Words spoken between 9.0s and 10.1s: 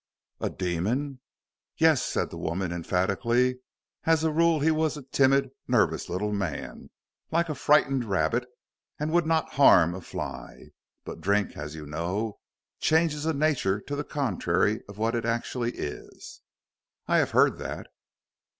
would not harm a